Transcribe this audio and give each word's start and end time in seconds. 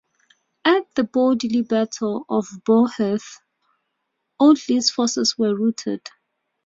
At 0.65 0.95
the 0.95 1.03
bloody 1.03 1.61
Battle 1.61 2.25
of 2.27 2.47
Blore 2.65 2.89
Heath, 2.89 3.37
Audley's 4.39 4.89
forces 4.89 5.37
were 5.37 5.53
routed. 5.55 6.09